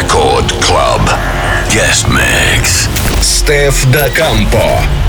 [0.00, 1.02] Record Club.
[1.68, 2.88] Guest Mix.
[3.20, 4.99] Steff Da Campo.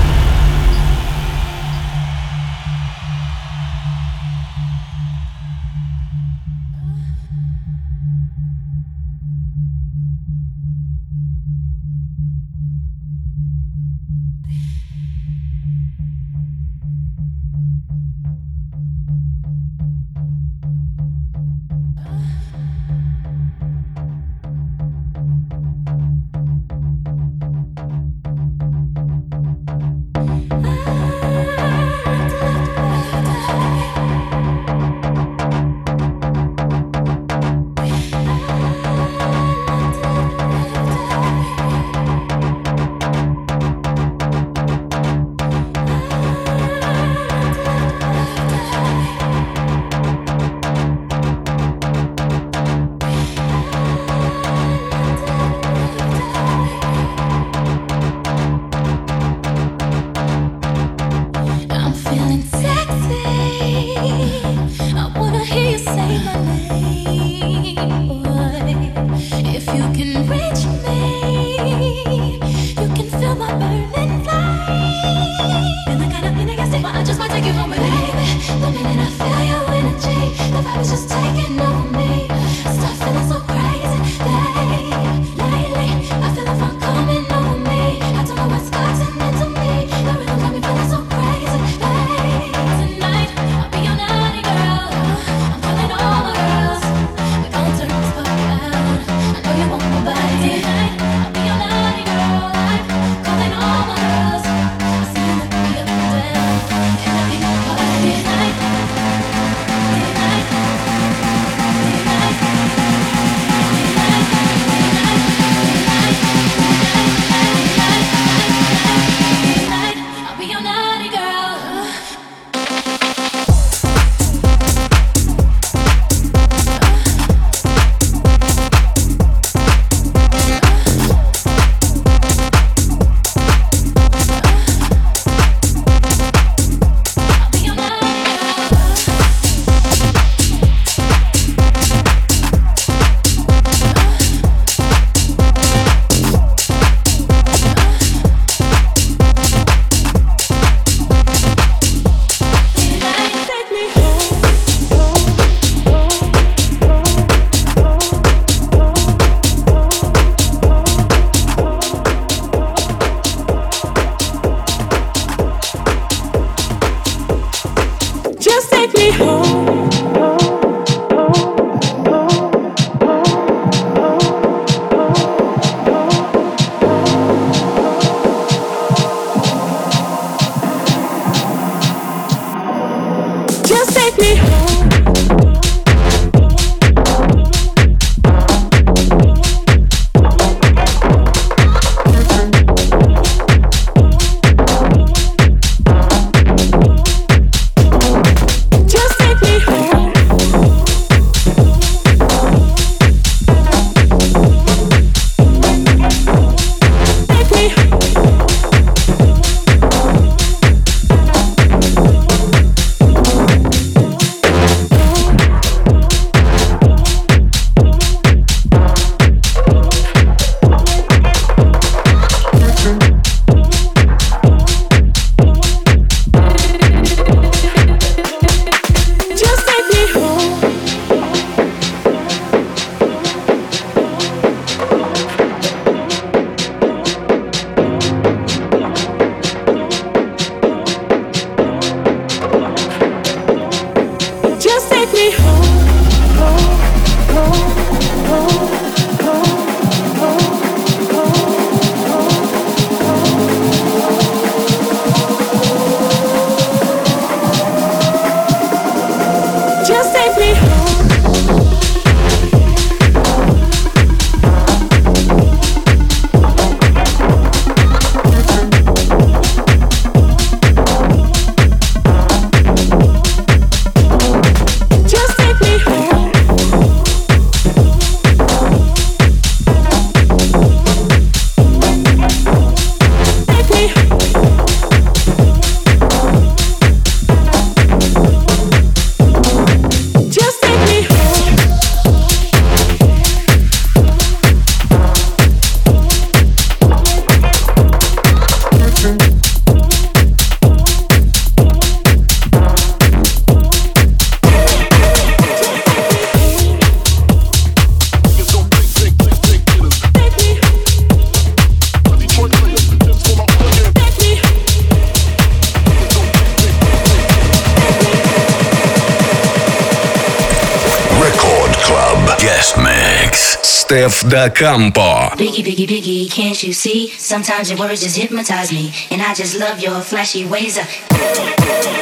[324.48, 327.08] Рита Biggie, biggie, biggie, can't you see?
[327.10, 330.78] Sometimes your words just hypnotize me, and I just love your flashy ways.
[330.78, 332.01] Of-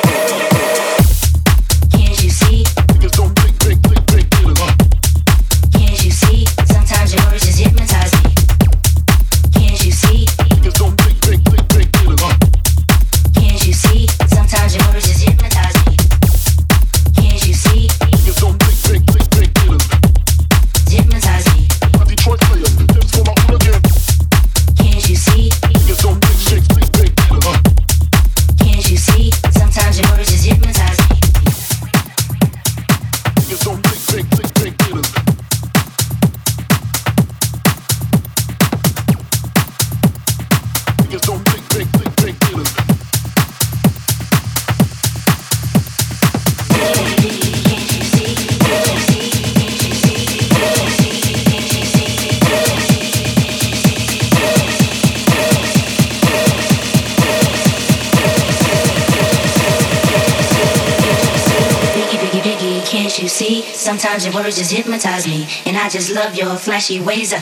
[64.00, 67.34] Sometimes your words just hypnotize me, and I just love your flashy ways.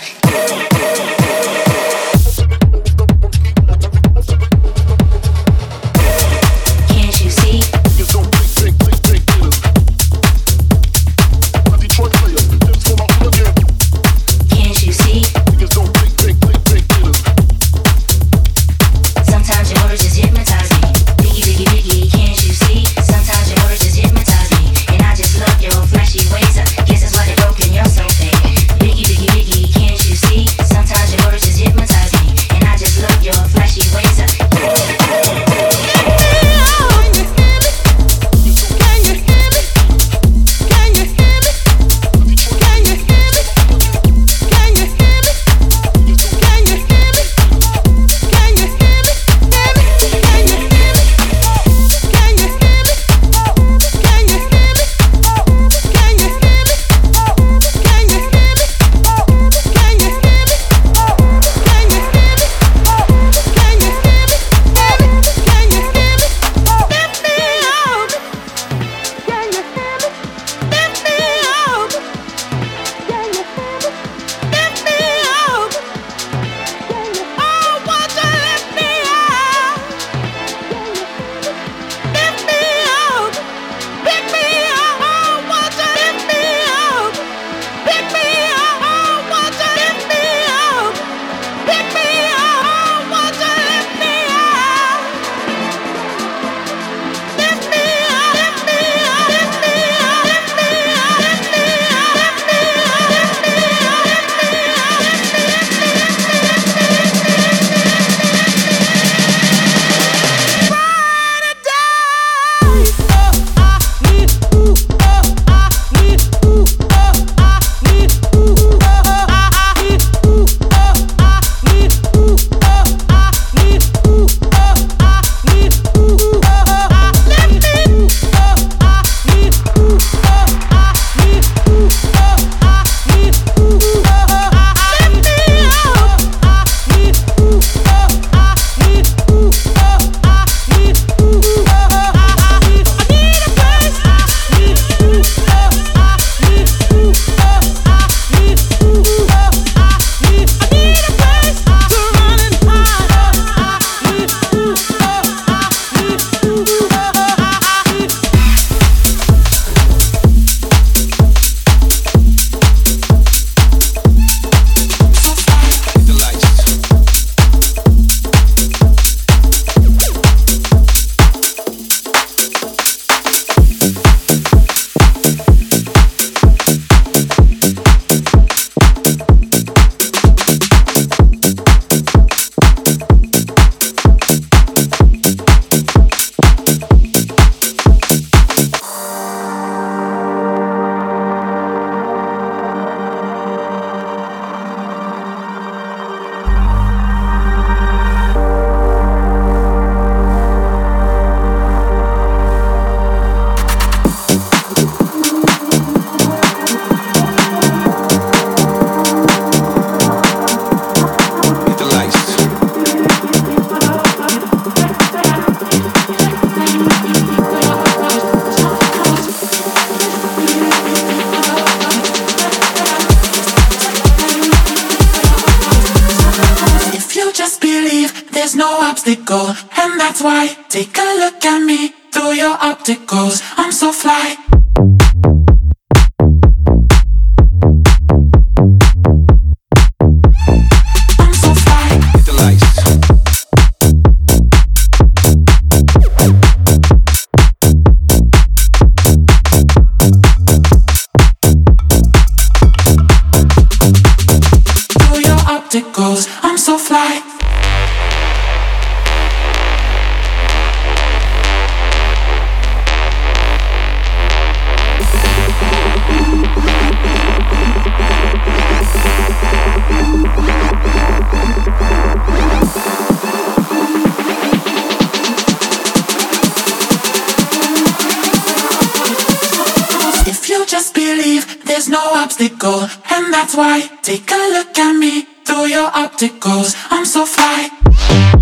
[282.18, 283.88] obstacle, and that's why.
[284.02, 286.74] Take a look at me through your opticals.
[286.90, 288.37] I'm so fly.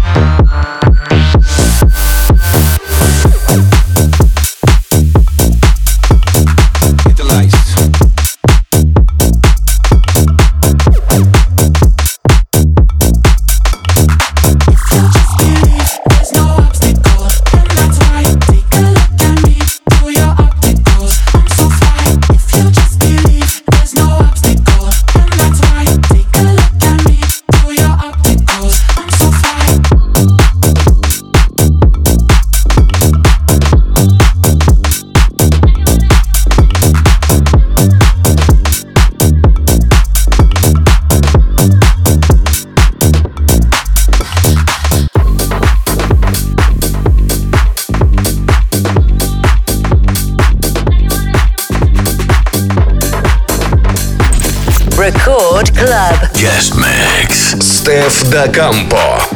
[56.39, 57.57] Yes, Max.
[57.61, 59.36] Steff Da Campo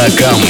[0.00, 0.49] Дакам.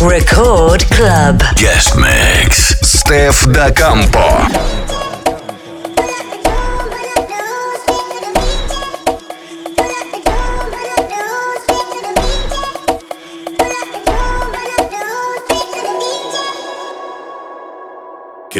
[0.00, 1.42] Record Club.
[1.56, 2.76] Guest Mix.
[2.82, 4.73] Steff da Campo.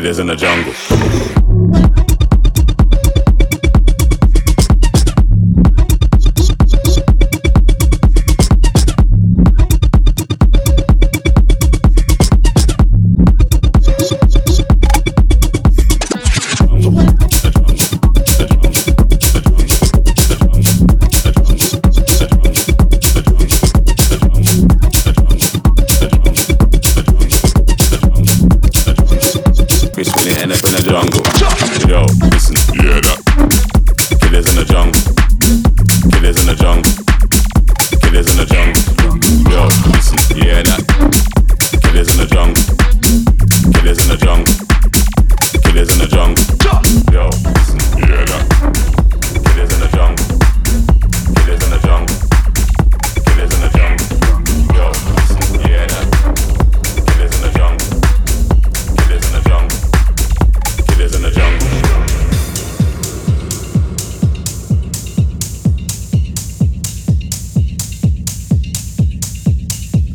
[0.05, 1.44] it is in the jungle.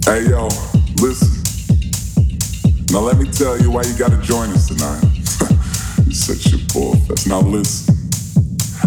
[0.10, 0.48] Hey yo,
[1.04, 1.30] listen.
[2.90, 5.04] Now let me tell you why you gotta join us tonight.
[6.04, 7.28] You're such a poor fest.
[7.28, 7.94] Now listen.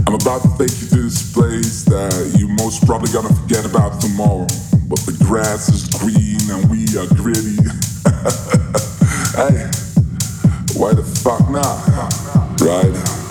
[0.04, 4.00] I'm about to take you to this place that you most probably gonna forget about
[4.00, 4.48] tomorrow.
[4.88, 7.54] But the grass is green and we are gritty.
[9.38, 9.70] hey,
[10.74, 11.86] why the fuck not?
[12.60, 13.21] Right?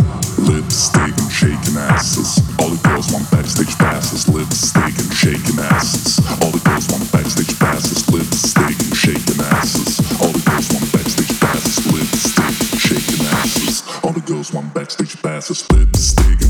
[0.41, 2.41] Lipstick and shaking asses.
[2.59, 4.27] All the girls want backstage passes.
[4.27, 6.17] Lipstick and shaking asses.
[6.41, 8.09] All the girls want backstage passes.
[8.09, 10.01] Lipstick and shaking asses.
[10.21, 11.85] All the girls want backstage passes.
[11.93, 13.83] Lipstick and shaking asses.
[14.03, 15.69] All the girls want backstage passes.
[15.71, 16.40] Lipstick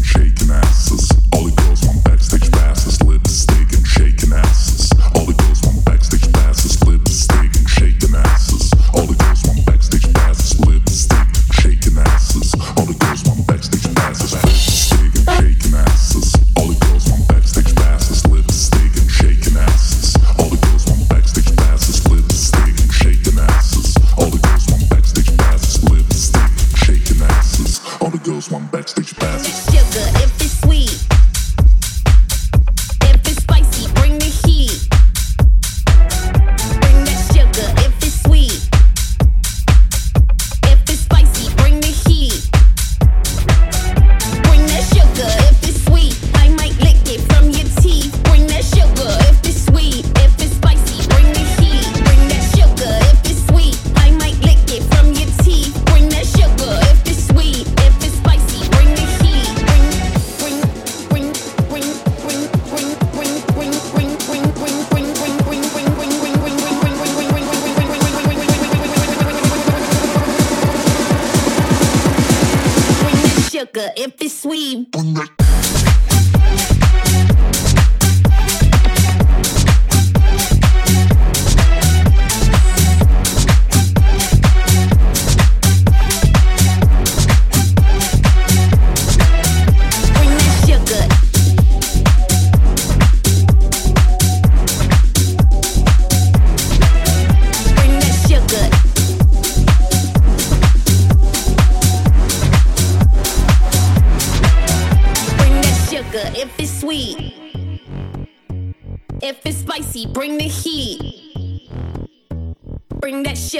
[73.75, 75.90] if it's sweet.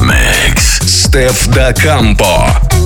[0.00, 2.83] Guest Steff Da Campo.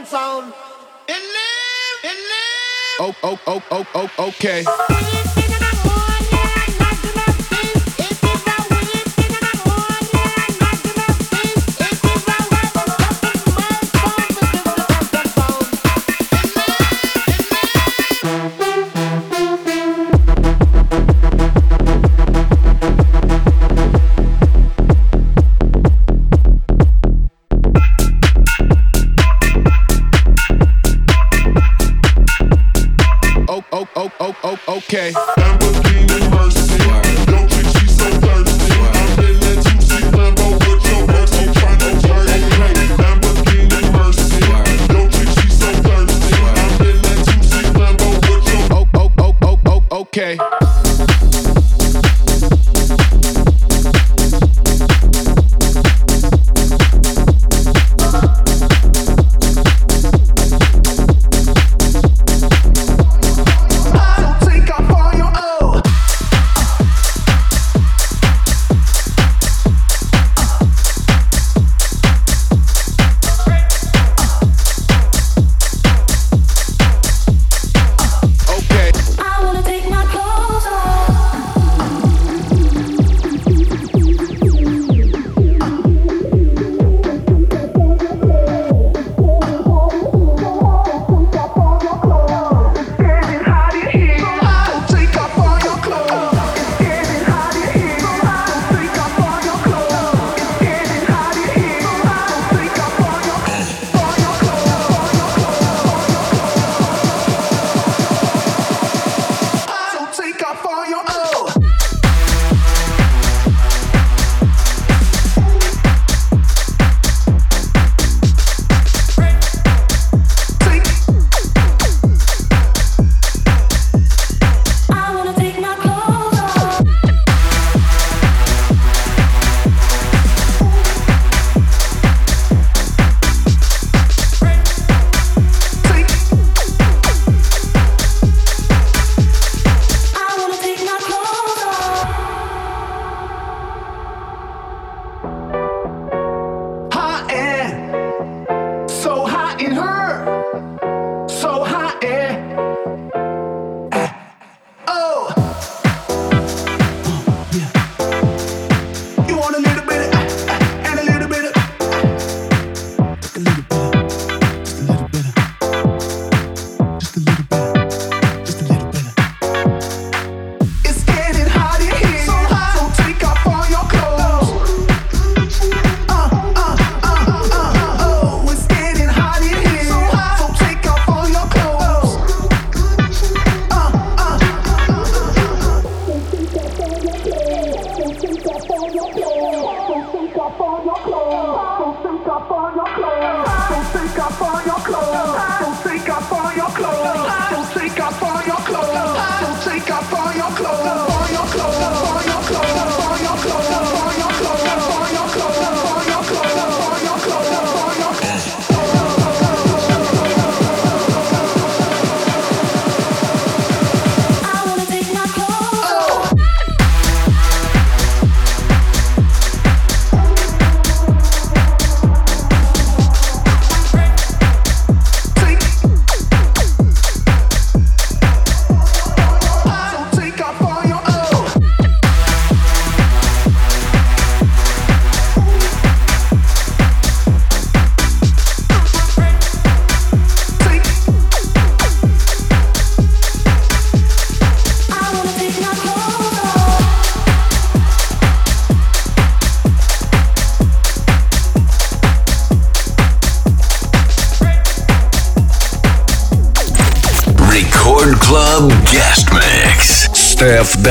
[0.00, 0.44] dance on.
[1.08, 3.00] Live, live.
[3.00, 5.09] Oh, oh, oh, oh, oh, okay.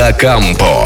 [0.09, 0.78] Стеф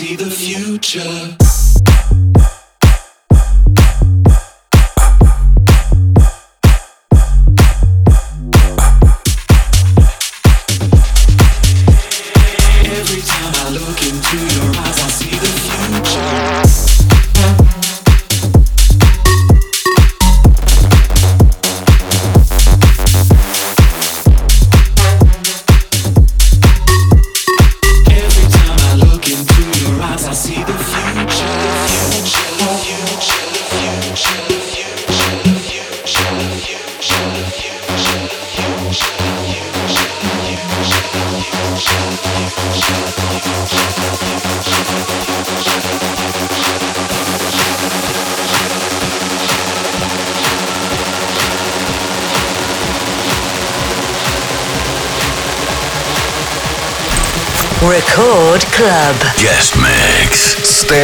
[0.00, 1.39] See the future.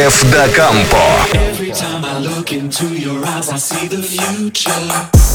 [0.07, 0.23] F.
[0.31, 0.97] Da Campo.
[1.33, 5.26] Every time I look into your eyes, I see the future.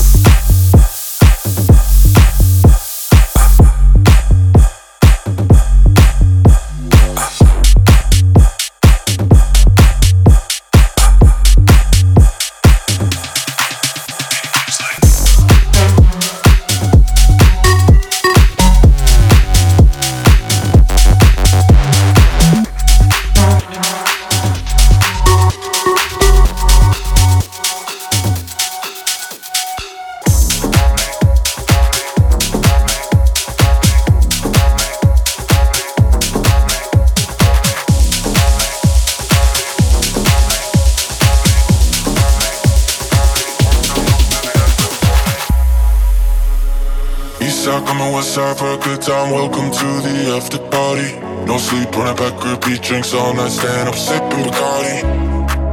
[48.83, 49.31] Good time.
[49.31, 51.15] Welcome to the after party.
[51.47, 53.51] No sleep, running back, repeat drinks all night.
[53.51, 54.99] Stand up, sipping Bacardi.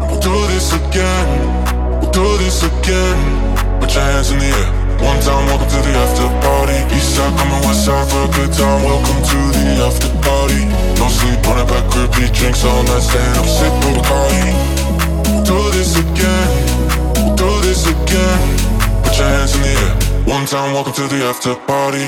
[0.09, 1.27] We'll do this again.
[2.01, 3.17] We'll do this again.
[3.81, 4.69] Put your hands in the air.
[5.01, 6.77] One time, welcome to the after party.
[6.93, 8.83] Eastside coming west side for a good time.
[8.85, 10.61] Welcome to the after party.
[11.01, 13.01] No sleep, running back, repeat drinks all night.
[13.01, 14.53] Stand up, sipping Bacardi.
[15.25, 16.49] We'll do this again.
[17.17, 18.41] We'll do this again.
[19.01, 20.08] Put your hands in the air.
[20.29, 22.07] One time, welcome to the after party.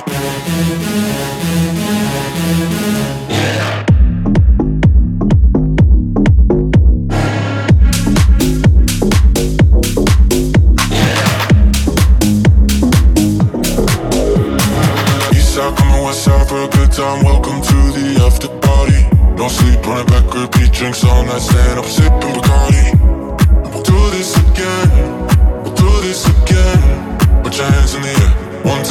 [18.61, 19.01] Party.
[19.35, 23.20] No sleep, running back, repeat drinks all night, stand up, sipping Bacardi.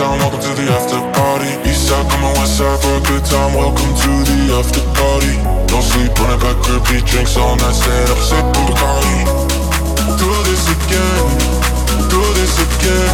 [0.01, 1.51] Time, welcome to the after party.
[1.69, 3.53] Eastside coming west side for a good time.
[3.53, 5.37] Welcome to the after party.
[5.69, 7.75] No sleep, running back, repeat drinks all night.
[7.75, 8.17] Stand up,
[8.65, 9.29] Bacardi.
[10.01, 11.29] We'll do this again.
[12.09, 13.13] Do this again.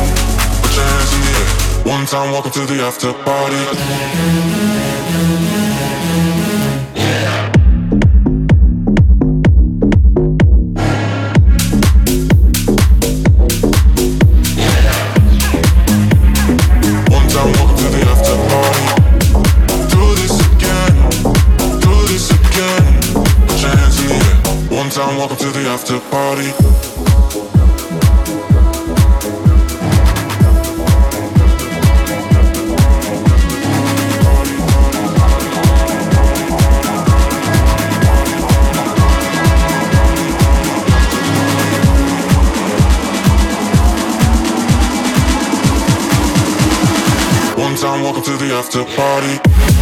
[0.63, 1.91] Put your hands in the air.
[1.91, 3.59] One time, welcome to the after party.
[25.29, 26.53] Welcome to the after party.
[48.03, 49.76] Welcome to the after party.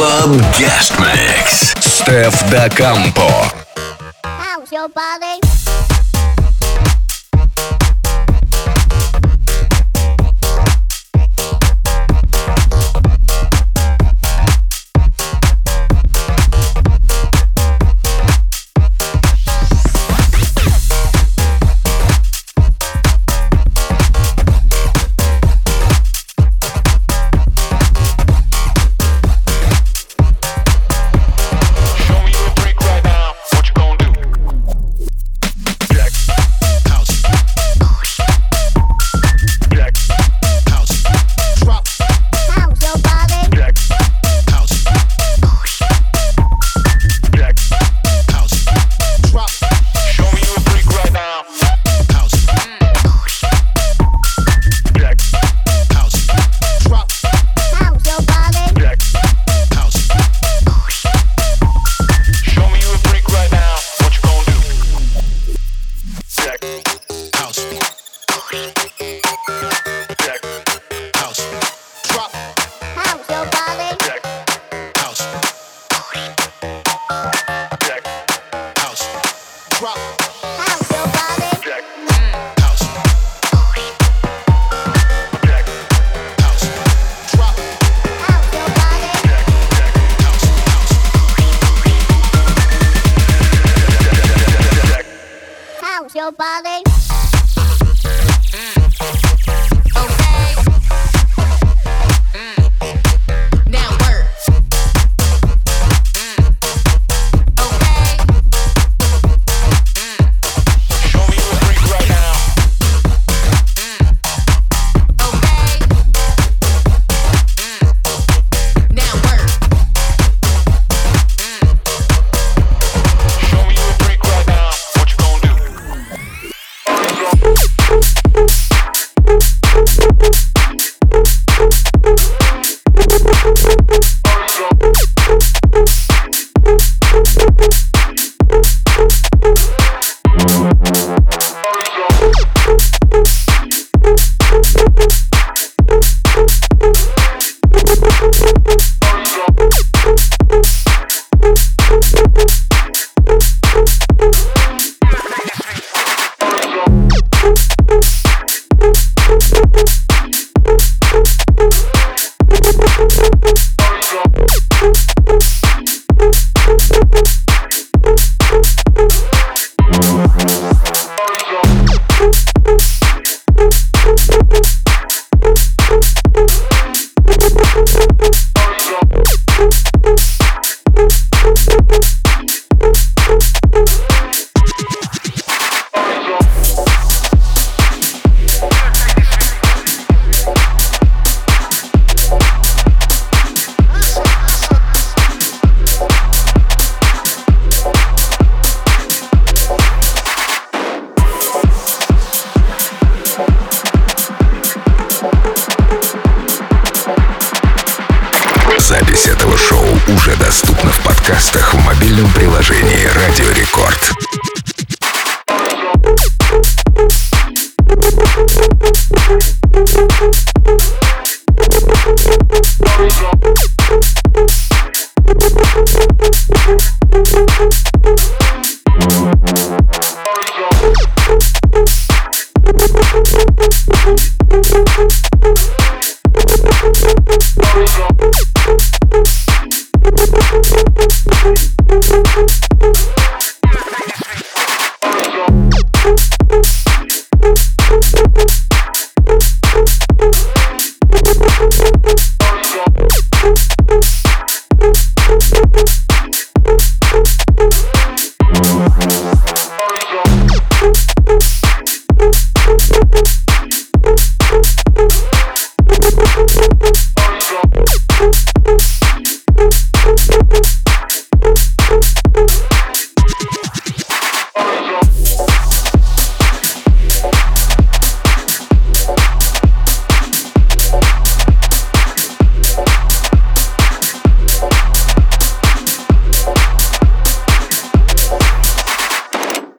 [0.00, 1.74] Club Guest Mix.
[1.78, 3.28] Steff da Campo.
[4.24, 5.49] How's your body?
[68.52, 68.89] How's